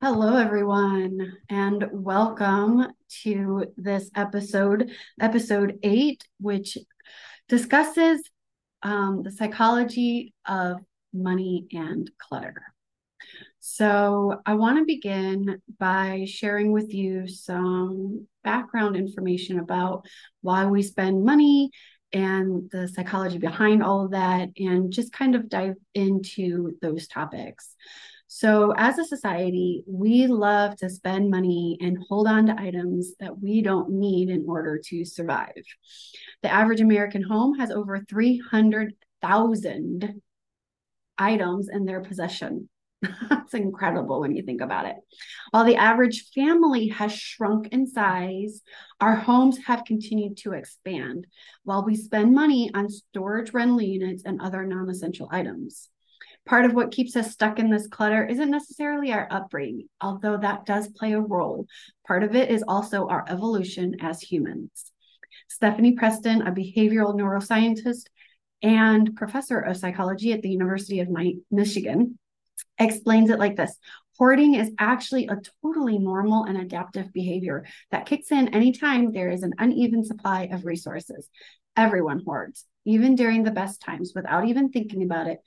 [0.00, 2.86] Hello, everyone, and welcome
[3.24, 6.78] to this episode, episode eight, which
[7.48, 8.22] discusses
[8.84, 10.76] um, the psychology of
[11.12, 12.62] money and clutter.
[13.58, 20.06] So, I want to begin by sharing with you some background information about
[20.42, 21.72] why we spend money
[22.12, 27.74] and the psychology behind all of that, and just kind of dive into those topics.
[28.30, 33.40] So, as a society, we love to spend money and hold on to items that
[33.40, 35.62] we don't need in order to survive.
[36.42, 40.20] The average American home has over 300,000
[41.16, 42.68] items in their possession.
[43.30, 44.96] That's incredible when you think about it.
[45.50, 48.60] While the average family has shrunk in size,
[49.00, 51.26] our homes have continued to expand
[51.64, 55.88] while we spend money on storage rental units and other non essential items
[56.48, 60.64] part of what keeps us stuck in this clutter isn't necessarily our upbringing, although that
[60.64, 61.66] does play a role.
[62.06, 64.90] Part of it is also our evolution as humans.
[65.48, 68.04] Stephanie Preston, a behavioral neuroscientist
[68.62, 71.08] and professor of psychology at the University of
[71.50, 72.18] Michigan,
[72.78, 73.76] explains it like this
[74.18, 79.42] Hoarding is actually a totally normal and adaptive behavior that kicks in anytime there is
[79.42, 81.28] an uneven supply of resources.
[81.76, 85.38] Everyone hoards, even during the best times, without even thinking about it.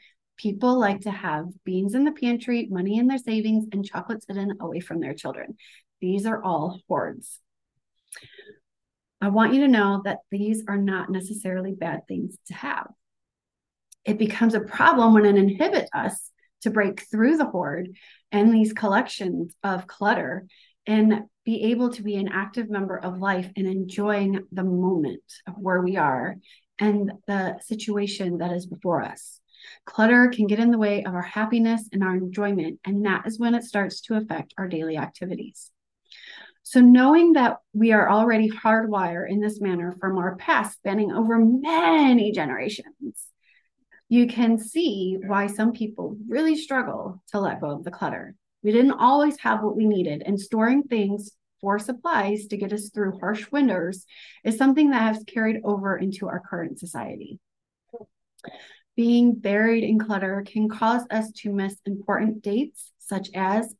[0.41, 4.57] People like to have beans in the pantry, money in their savings, and chocolates hidden
[4.59, 5.55] away from their children.
[5.99, 7.39] These are all hoards.
[9.21, 12.87] I want you to know that these are not necessarily bad things to have.
[14.03, 16.31] It becomes a problem when it inhibits us
[16.61, 17.89] to break through the hoard
[18.31, 20.47] and these collections of clutter
[20.87, 25.53] and be able to be an active member of life and enjoying the moment of
[25.57, 26.37] where we are
[26.79, 29.40] and the situation that is before us.
[29.85, 33.39] Clutter can get in the way of our happiness and our enjoyment, and that is
[33.39, 35.71] when it starts to affect our daily activities.
[36.63, 41.39] So, knowing that we are already hardwired in this manner from our past, spanning over
[41.39, 43.27] many generations,
[44.09, 48.35] you can see why some people really struggle to let go of the clutter.
[48.63, 51.31] We didn't always have what we needed, and storing things
[51.61, 54.05] for supplies to get us through harsh winters
[54.43, 57.39] is something that has carried over into our current society
[58.95, 63.73] being buried in clutter can cause us to miss important dates such as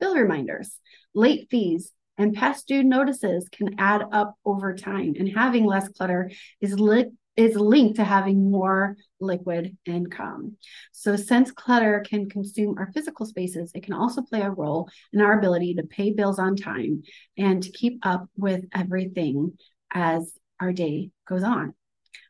[0.00, 0.78] bill reminders,
[1.14, 5.14] late fees, and past due notices can add up over time.
[5.18, 10.56] And having less clutter is li- is linked to having more liquid income.
[10.92, 15.20] So, since clutter can consume our physical spaces, it can also play a role in
[15.20, 17.02] our ability to pay bills on time
[17.36, 19.58] and to keep up with everything
[19.92, 21.74] as our day goes on.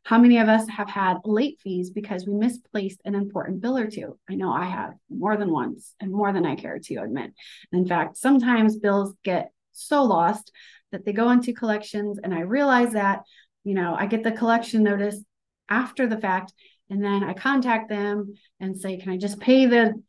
[0.06, 3.90] How many of us have had late fees because we misplaced an important bill or
[3.90, 4.16] two?
[4.30, 7.32] I know I have more than once and more than I care to admit.
[7.72, 10.52] In fact, sometimes bills get so lost
[10.92, 13.22] that they go into collections and I realize that,
[13.64, 15.20] you know, I get the collection notice
[15.68, 16.52] after the fact
[16.88, 20.00] and then I contact them and say, "Can I just pay the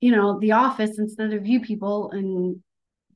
[0.00, 2.62] you know, the office instead of you people and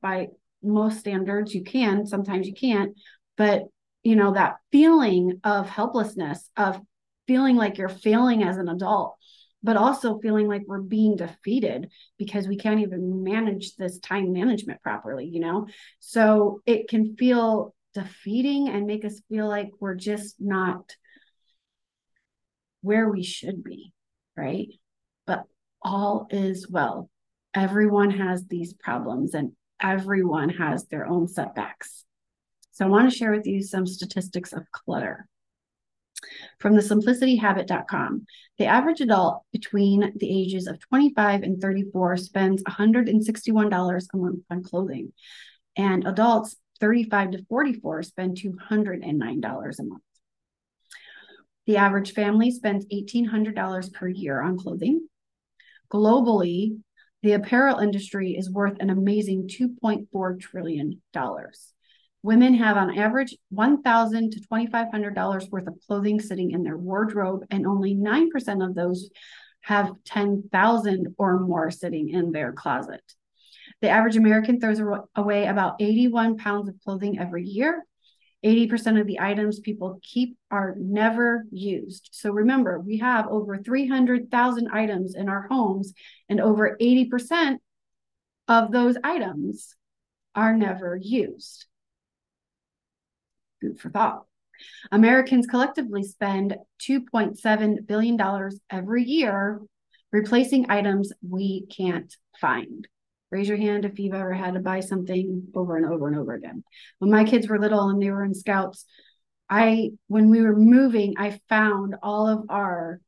[0.01, 0.27] by
[0.61, 2.97] most standards you can, sometimes you can't,
[3.37, 3.69] but
[4.09, 6.81] you know that feeling of helplessness of
[7.27, 9.15] feeling like you're failing as an adult
[9.61, 14.81] but also feeling like we're being defeated because we can't even manage this time management
[14.81, 15.67] properly you know?
[15.99, 20.95] So it can feel defeating and make us feel like we're just not
[22.81, 23.93] where we should be
[24.35, 24.69] right?
[25.27, 25.43] But
[25.83, 27.11] all is well.
[27.53, 32.05] Everyone has these problems and everyone has their own setbacks
[32.79, 35.27] so I want to share with you some statistics of clutter.
[36.61, 38.25] From the simplicityhabit.com,
[38.57, 44.63] the average adult between the ages of 25 and 34 spends $161 a month on
[44.63, 45.11] clothing,
[45.75, 50.03] and adults 35 to 44 spend $209 a month.
[51.65, 55.05] The average family spends $1,800 per year on clothing.
[55.91, 56.77] Globally,
[57.23, 61.01] the apparel industry is worth an amazing $2.4 trillion.
[62.21, 67.65] Women have on average 1,000 to $2,500 worth of clothing sitting in their wardrobe, and
[67.65, 69.09] only 9% of those
[69.61, 73.01] have 10,000 or more sitting in their closet.
[73.81, 74.81] The average American throws
[75.15, 77.85] away about 81 pounds of clothing every year.
[78.43, 82.09] 80% of the items people keep are never used.
[82.11, 85.93] So remember, we have over 300,000 items in our homes,
[86.27, 87.57] and over 80%
[88.49, 89.75] of those items
[90.35, 91.65] are never used
[93.61, 94.25] food for thought.
[94.91, 99.61] Americans collectively spend $2.7 billion every year
[100.11, 102.87] replacing items we can't find.
[103.31, 106.33] Raise your hand if you've ever had to buy something over and over and over
[106.33, 106.63] again.
[106.97, 108.85] When my kids were little and they were in scouts,
[109.49, 113.01] I, when we were moving, I found all of our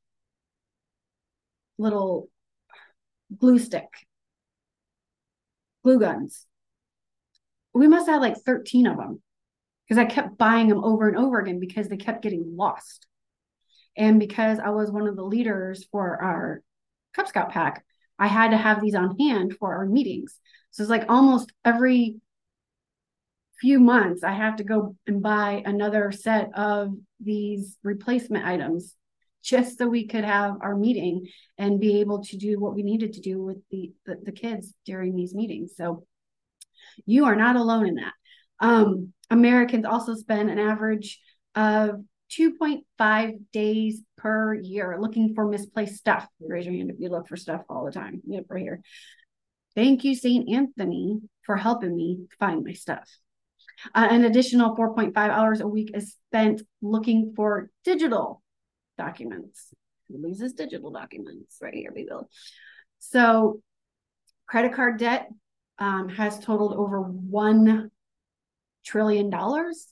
[1.77, 2.29] little
[3.35, 3.89] glue stick,
[5.83, 6.45] glue guns.
[7.73, 9.21] We must have like 13 of them
[9.91, 13.07] because I kept buying them over and over again because they kept getting lost.
[13.97, 16.61] And because I was one of the leaders for our
[17.13, 17.83] Cub Scout pack,
[18.17, 20.39] I had to have these on hand for our meetings.
[20.69, 22.21] So it's like almost every
[23.59, 28.95] few months, I have to go and buy another set of these replacement items
[29.43, 31.27] just so we could have our meeting
[31.57, 34.73] and be able to do what we needed to do with the, the, the kids
[34.85, 35.73] during these meetings.
[35.75, 36.05] So
[37.05, 38.13] you are not alone in that.
[38.61, 41.19] Um, Americans also spend an average
[41.55, 42.03] of
[42.37, 46.27] 2.5 days per year looking for misplaced stuff.
[46.39, 48.21] Raise your hand if you look for stuff all the time.
[48.27, 48.81] Yep, right here.
[49.73, 50.49] Thank you, St.
[50.49, 53.09] Anthony, for helping me find my stuff.
[53.95, 58.41] Uh, an additional 4.5 hours a week is spent looking for digital
[58.97, 59.73] documents.
[60.07, 61.57] Who loses digital documents?
[61.61, 62.27] Right here, we go.
[62.99, 63.61] So,
[64.45, 65.29] credit card debt
[65.79, 67.89] um, has totaled over $1
[68.83, 69.87] trillion dollars.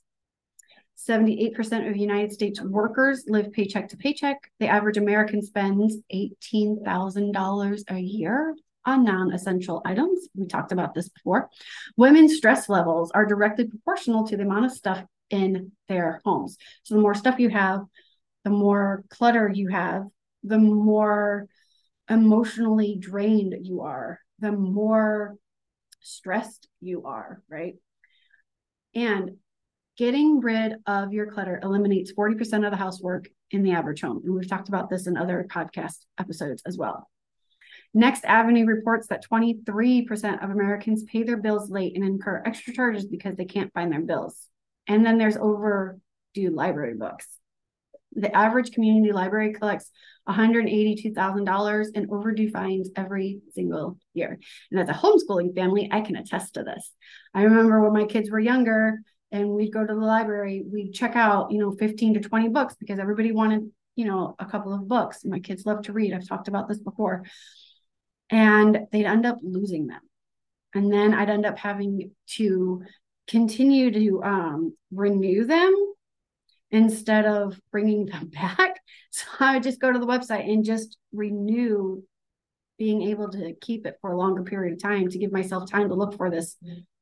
[1.07, 4.51] 78% of United States workers live paycheck to paycheck.
[4.59, 8.55] The average American spends $18,000 a year
[8.85, 10.27] on non essential items.
[10.35, 11.49] We talked about this before.
[11.95, 16.57] Women's stress levels are directly proportional to the amount of stuff in their homes.
[16.83, 17.81] So, the more stuff you have,
[18.43, 20.03] the more clutter you have,
[20.43, 21.47] the more
[22.09, 25.37] emotionally drained you are, the more
[26.01, 27.75] stressed you are, right?
[28.99, 29.37] And
[29.97, 34.21] getting rid of your clutter eliminates 40% of the housework in the average home.
[34.25, 37.09] And we've talked about this in other podcast episodes as well.
[37.93, 43.05] Next Avenue reports that 23% of Americans pay their bills late and incur extra charges
[43.05, 44.47] because they can't find their bills.
[44.85, 47.38] And then there's overdue library books.
[48.13, 49.91] The average community library collects
[50.27, 54.39] $182,000 in overdue fines every single year.
[54.71, 56.91] And as a homeschooling family, I can attest to this.
[57.33, 58.99] I remember when my kids were younger,
[59.31, 62.75] and we'd go to the library, we'd check out, you know, 15 to 20 books
[62.79, 65.23] because everybody wanted, you know, a couple of books.
[65.23, 66.13] My kids love to read.
[66.13, 67.25] I've talked about this before.
[68.31, 70.01] And they'd end up losing them.
[70.73, 72.83] And then I'd end up having to
[73.27, 75.73] continue to um, renew them
[76.71, 78.79] instead of bringing them back.
[79.11, 82.03] So I would just go to the website and just renew
[82.77, 85.89] being able to keep it for a longer period of time to give myself time
[85.89, 86.55] to look for this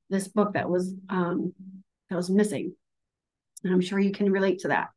[0.10, 1.54] this book that was um,
[2.10, 2.74] that was missing.
[3.64, 4.90] And I'm sure you can relate to that.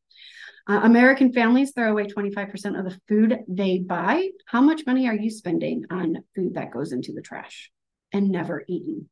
[0.69, 4.28] Uh, American families throw away 25% of the food they buy.
[4.46, 7.70] How much money are you spending on food that goes into the trash
[8.12, 9.08] and never eaten?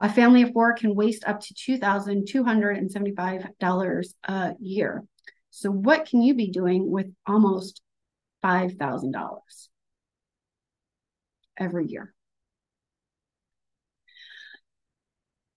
[0.00, 5.04] A family of four can waste up to $2,275 a year.
[5.50, 7.82] So, what can you be doing with almost
[8.42, 9.40] $5,000
[11.58, 12.14] every year?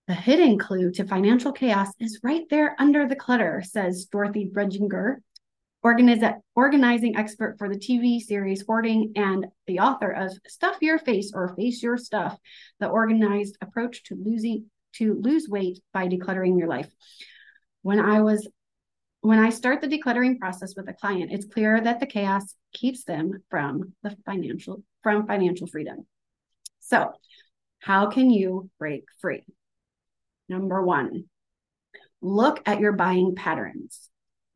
[0.07, 4.49] The hidden clue to financial chaos is right there under the clutter, says Dorothy
[5.83, 11.53] Organizing expert for the TV series Hoarding and the author of Stuff Your Face or
[11.55, 12.39] Face Your Stuff,
[12.79, 16.89] the organized approach to losing to lose weight by decluttering your life.
[17.81, 18.47] When I was
[19.19, 23.03] when I start the decluttering process with a client, it's clear that the chaos keeps
[23.03, 26.05] them from the financial from financial freedom.
[26.79, 27.11] So,
[27.79, 29.43] how can you break free?
[30.47, 31.25] Number one,
[32.21, 34.09] look at your buying patterns.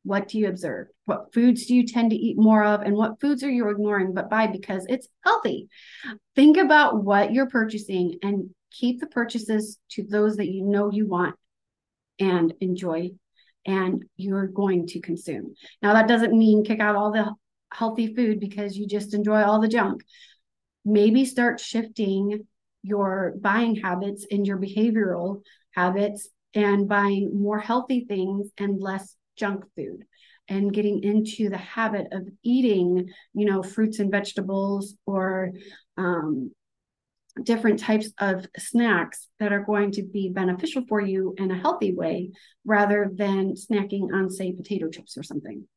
[0.07, 0.87] What do you observe?
[1.03, 2.81] What foods do you tend to eat more of?
[2.81, 5.67] And what foods are you ignoring but buy because it's healthy?
[6.33, 11.07] Think about what you're purchasing and keep the purchases to those that you know you
[11.07, 11.35] want
[12.19, 13.11] and enjoy
[13.65, 15.55] and you're going to consume.
[15.81, 17.33] Now, that doesn't mean kick out all the
[17.73, 20.05] healthy food because you just enjoy all the junk.
[20.85, 22.47] Maybe start shifting
[22.81, 29.63] your buying habits and your behavioral habits and buying more healthy things and less junk
[29.75, 30.05] food
[30.49, 35.51] and getting into the habit of eating you know fruits and vegetables or
[35.97, 36.51] um,
[37.43, 41.93] different types of snacks that are going to be beneficial for you in a healthy
[41.93, 42.31] way
[42.65, 45.67] rather than snacking on say potato chips or something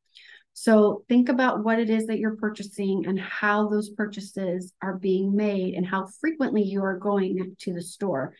[0.53, 5.35] so think about what it is that you're purchasing and how those purchases are being
[5.35, 8.33] made and how frequently you are going to the store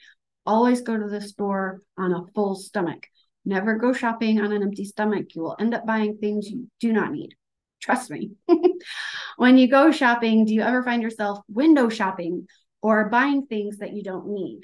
[0.46, 3.06] Always go to the store on a full stomach.
[3.44, 5.36] Never go shopping on an empty stomach.
[5.36, 7.36] You will end up buying things you do not need.
[7.82, 8.32] Trust me.
[9.38, 12.48] when you go shopping, do you ever find yourself window shopping
[12.82, 14.62] or buying things that you don't need.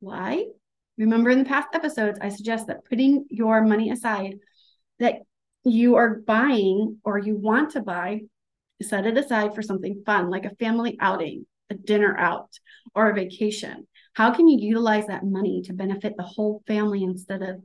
[0.00, 0.46] Why?
[0.96, 4.38] Remember in the past episodes, I suggest that putting your money aside
[4.98, 5.16] that
[5.64, 8.20] you are buying or you want to buy,
[8.82, 12.50] set it aside for something fun, like a family outing, a dinner out,
[12.94, 13.86] or a vacation.
[14.14, 17.62] How can you utilize that money to benefit the whole family instead of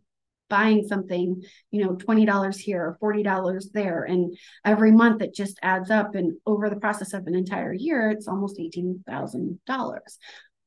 [0.49, 4.03] buying something, you know, $20 here or $40 there.
[4.03, 6.15] And every month it just adds up.
[6.15, 9.99] And over the process of an entire year, it's almost $18,000.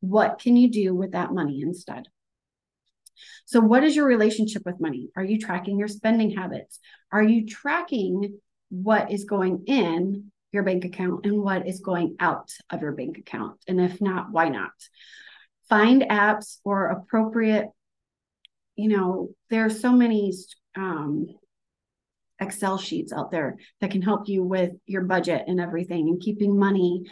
[0.01, 2.05] What can you do with that money instead?
[3.45, 5.11] So, what is your relationship with money?
[5.17, 6.81] Are you tracking your spending habits?
[7.13, 12.51] Are you tracking what is going in your bank account and what is going out
[12.71, 13.61] of your bank account?
[13.69, 14.73] And if not, why not?
[15.73, 17.69] Find apps or appropriate,
[18.77, 20.31] you know, there are so many
[20.77, 21.29] um,
[22.39, 26.59] Excel sheets out there that can help you with your budget and everything and keeping
[26.59, 27.05] money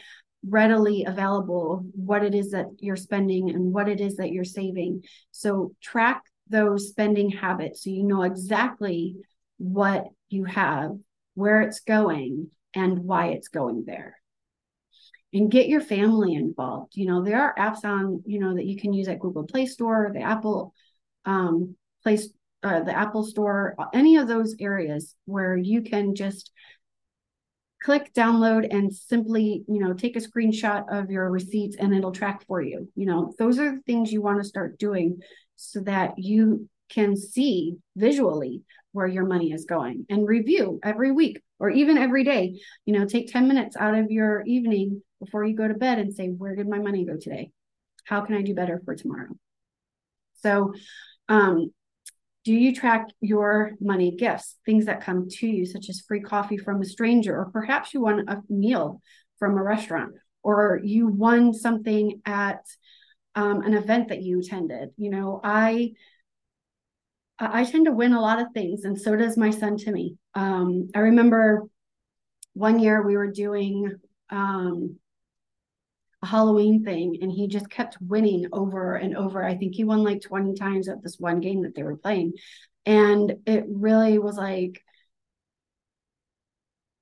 [0.46, 5.04] readily available what it is that you're spending and what it is that you're saving.
[5.30, 9.16] So track those spending habits so you know exactly
[9.56, 10.98] what you have,
[11.32, 14.19] where it's going, and why it's going there.
[15.32, 16.96] And get your family involved.
[16.96, 19.66] You know, there are apps on, you know, that you can use at Google Play
[19.66, 20.74] Store, the Apple
[21.24, 22.30] um, Place,
[22.64, 26.50] uh, the Apple Store, any of those areas where you can just
[27.82, 32.44] click download and simply you know take a screenshot of your receipts and it'll track
[32.46, 35.18] for you you know those are the things you want to start doing
[35.56, 41.40] so that you can see visually where your money is going and review every week
[41.58, 45.54] or even every day you know take 10 minutes out of your evening before you
[45.54, 47.50] go to bed and say where did my money go today
[48.04, 49.28] how can i do better for tomorrow
[50.42, 50.72] so
[51.28, 51.70] um,
[52.44, 56.56] do you track your money gifts, things that come to you, such as free coffee
[56.56, 59.00] from a stranger, or perhaps you won a meal
[59.38, 62.64] from a restaurant, or you won something at
[63.34, 64.90] um, an event that you attended?
[64.96, 65.92] You know, I
[67.38, 70.16] I tend to win a lot of things, and so does my son Timmy.
[70.34, 71.64] Um, I remember
[72.54, 73.98] one year we were doing
[74.30, 74.96] um,
[76.22, 79.42] Halloween thing and he just kept winning over and over.
[79.42, 82.34] I think he won like 20 times at this one game that they were playing.
[82.86, 84.82] And it really was like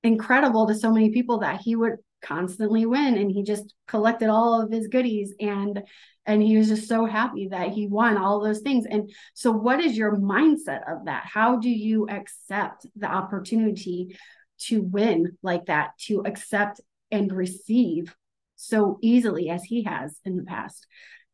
[0.02, 4.60] incredible to so many people that he would constantly win and he just collected all
[4.60, 5.82] of his goodies and
[6.26, 9.80] and he was just so happy that he won all those things and so what
[9.80, 14.16] is your mindset of that how do you accept the opportunity
[14.58, 16.80] to win like that to accept
[17.12, 18.16] and receive
[18.58, 20.86] so easily as he has in the past.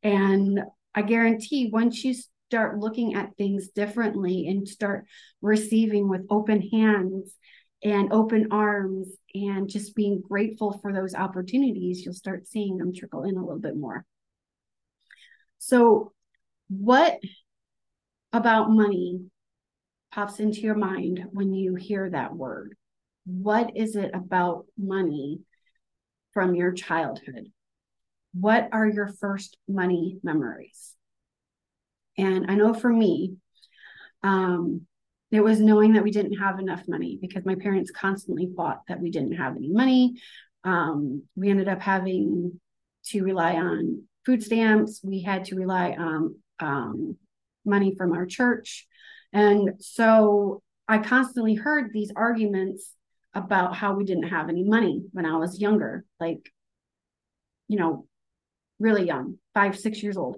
[0.02, 0.60] And
[0.94, 2.14] I guarantee once you
[2.50, 5.06] start looking at things differently and start
[5.40, 7.34] receiving with open hands
[7.82, 13.24] and open arms and just being grateful for those opportunities, you'll start seeing them trickle
[13.24, 14.04] in a little bit more.
[15.58, 16.12] So,
[16.68, 17.18] what
[18.32, 19.22] about money
[20.12, 22.76] pops into your mind when you hear that word?
[23.24, 25.40] What is it about money
[26.34, 27.50] from your childhood?
[28.34, 30.94] What are your first money memories?
[32.18, 33.36] And I know for me,
[34.22, 34.82] um,
[35.30, 39.00] it was knowing that we didn't have enough money because my parents constantly fought that
[39.00, 40.14] we didn't have any money.
[40.62, 42.60] Um, we ended up having
[43.06, 45.00] to rely on food stamps.
[45.02, 47.16] We had to rely on um,
[47.64, 48.86] money from our church.
[49.32, 52.92] And so I constantly heard these arguments
[53.34, 56.50] about how we didn't have any money when I was younger, like,
[57.68, 58.06] you know,
[58.78, 60.36] really young, five, six years old.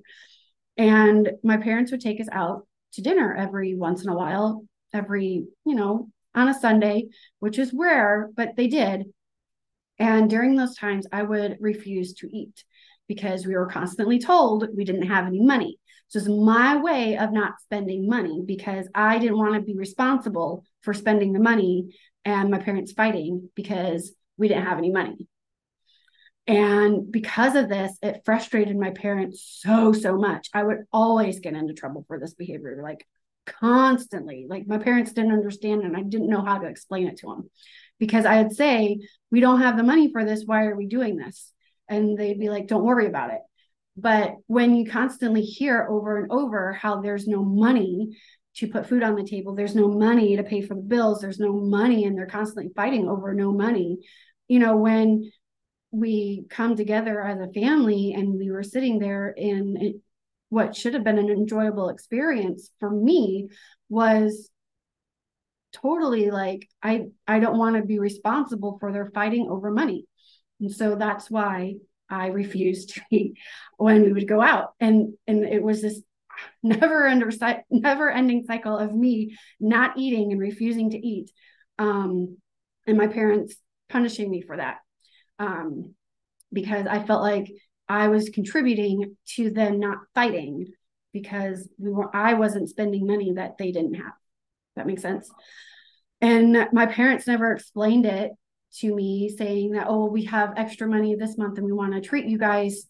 [0.76, 5.46] And my parents would take us out to dinner every once in a while, every,
[5.64, 7.06] you know, on a Sunday,
[7.38, 9.04] which is rare, but they did.
[9.98, 12.64] And during those times, I would refuse to eat
[13.08, 15.78] because we were constantly told we didn't have any money.
[16.08, 20.64] So it's my way of not spending money because I didn't want to be responsible
[20.82, 25.28] for spending the money and my parents fighting because we didn't have any money.
[26.48, 30.48] And because of this, it frustrated my parents so, so much.
[30.52, 33.06] I would always get into trouble for this behavior, like
[33.46, 34.46] constantly.
[34.48, 37.50] Like my parents didn't understand and I didn't know how to explain it to them
[37.98, 38.98] because I'd say,
[39.30, 40.44] We don't have the money for this.
[40.44, 41.52] Why are we doing this?
[41.88, 43.40] And they'd be like, Don't worry about it.
[43.96, 48.18] But when you constantly hear over and over how there's no money
[48.56, 49.54] to put food on the table.
[49.54, 51.20] There's no money to pay for the bills.
[51.20, 53.98] There's no money, and they're constantly fighting over no money.
[54.48, 55.30] You know, when
[55.90, 60.00] we come together as a family and we were sitting there in
[60.48, 63.48] what should have been an enjoyable experience for me
[63.88, 64.50] was
[65.72, 70.06] totally like I I don't want to be responsible for their fighting over money.
[70.60, 71.74] And so that's why
[72.08, 73.38] I refused to eat
[73.76, 74.74] when we would go out.
[74.80, 76.00] And and it was this
[76.62, 77.30] never under
[77.70, 81.30] never ending cycle of me not eating and refusing to eat.
[81.78, 82.38] Um,
[82.86, 83.56] and my parents
[83.88, 84.78] punishing me for that.
[85.38, 85.94] Um,
[86.52, 87.50] because I felt like
[87.88, 90.66] I was contributing to them not fighting
[91.12, 94.12] because we were I wasn't spending money that they didn't have.
[94.76, 95.30] That makes sense.
[96.20, 98.32] And my parents never explained it
[98.78, 102.00] to me saying that, oh, we have extra money this month and we want to
[102.00, 102.86] treat you guys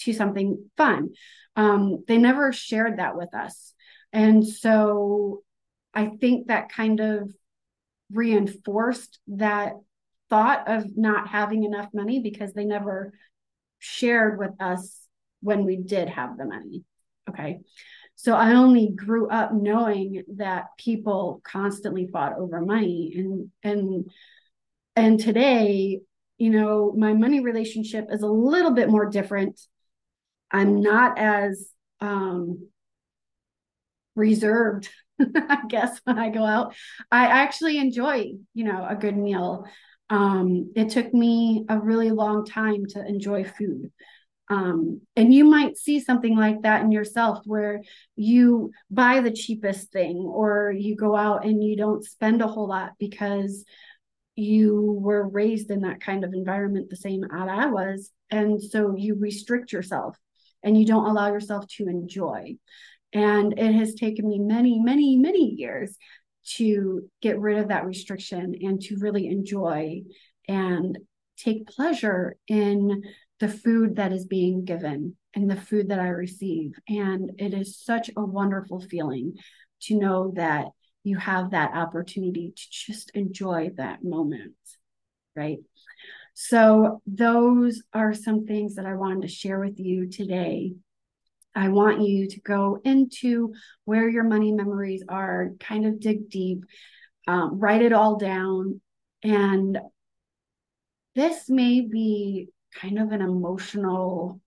[0.00, 1.10] to something fun.
[1.56, 3.74] Um, they never shared that with us.
[4.12, 5.42] And so
[5.94, 7.32] I think that kind of
[8.12, 9.74] reinforced that
[10.28, 13.12] thought of not having enough money because they never
[13.78, 15.00] shared with us
[15.40, 16.84] when we did have the money.
[17.28, 17.60] Okay.
[18.14, 24.10] So I only grew up knowing that people constantly fought over money and and
[24.94, 26.00] and today,
[26.36, 29.58] you know, my money relationship is a little bit more different.
[30.50, 31.68] I'm not as
[32.00, 32.68] um
[34.16, 34.88] reserved
[35.36, 36.74] I guess when I go out.
[37.10, 39.66] I actually enjoy, you know, a good meal.
[40.08, 43.92] Um, it took me a really long time to enjoy food.
[44.48, 47.82] Um, and you might see something like that in yourself where
[48.16, 52.66] you buy the cheapest thing or you go out and you don't spend a whole
[52.66, 53.64] lot because
[54.34, 58.10] you were raised in that kind of environment the same as I was.
[58.30, 60.16] And so you restrict yourself
[60.62, 62.56] and you don't allow yourself to enjoy.
[63.12, 65.96] And it has taken me many, many, many years
[66.56, 70.02] to get rid of that restriction and to really enjoy
[70.48, 70.98] and
[71.36, 73.02] take pleasure in
[73.40, 76.72] the food that is being given and the food that I receive.
[76.88, 79.34] And it is such a wonderful feeling
[79.82, 80.66] to know that
[81.02, 84.54] you have that opportunity to just enjoy that moment.
[85.34, 85.60] Right.
[86.42, 90.72] So, those are some things that I wanted to share with you today.
[91.54, 93.52] I want you to go into
[93.84, 96.64] where your money memories are, kind of dig deep,
[97.28, 98.80] um, write it all down.
[99.22, 99.78] And
[101.14, 104.40] this may be kind of an emotional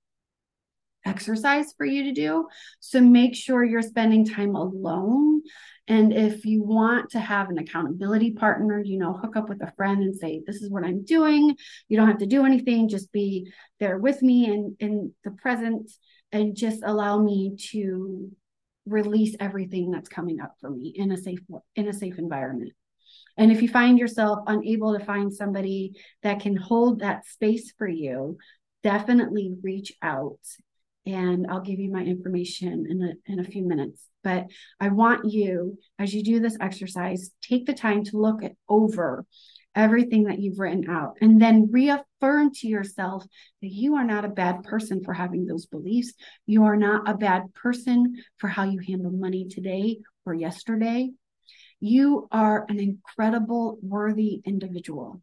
[1.06, 2.48] exercise for you to do.
[2.80, 5.44] So make sure you're spending time alone.
[5.88, 9.74] And if you want to have an accountability partner, you know, hook up with a
[9.76, 11.56] friend and say, This is what I'm doing.
[11.90, 15.92] You don't have to do anything, just be there with me and in the present
[16.32, 18.32] and just allow me to
[18.86, 21.40] release everything that's coming up for me in a safe
[21.76, 22.72] in a safe environment.
[23.38, 27.88] And if you find yourself unable to find somebody that can hold that space for
[27.88, 28.38] you,
[28.84, 30.40] definitely reach out
[31.06, 34.08] and I'll give you my information in a, in a few minutes.
[34.24, 34.48] But
[34.80, 39.26] I want you, as you do this exercise, take the time to look over
[39.76, 43.26] everything that you've written out and then reaffirm to yourself
[43.62, 46.14] that you are not a bad person for having those beliefs.
[46.46, 51.10] You are not a bad person for how you handle money today or yesterday.
[51.80, 55.22] You are an incredible, worthy individual.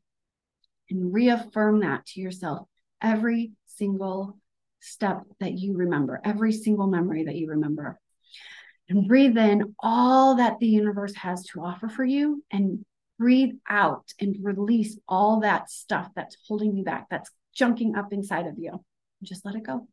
[0.91, 2.67] And reaffirm that to yourself
[3.01, 4.37] every single
[4.81, 7.99] step that you remember, every single memory that you remember.
[8.89, 12.85] And breathe in all that the universe has to offer for you and
[13.19, 18.47] breathe out and release all that stuff that's holding you back, that's junking up inside
[18.47, 18.83] of you.
[19.23, 19.87] Just let it go.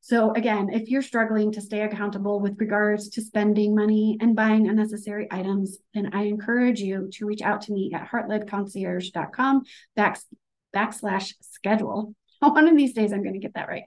[0.00, 4.68] So, again, if you're struggling to stay accountable with regards to spending money and buying
[4.68, 9.62] unnecessary items, then I encourage you to reach out to me at heartledconcierge.com
[10.74, 12.14] backslash schedule
[12.52, 13.84] One of these days, I'm going to get that right.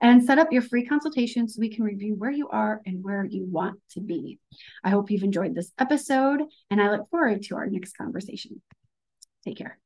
[0.00, 3.24] And set up your free consultation so we can review where you are and where
[3.24, 4.38] you want to be.
[4.82, 8.60] I hope you've enjoyed this episode, and I look forward to our next conversation.
[9.44, 9.78] Take care.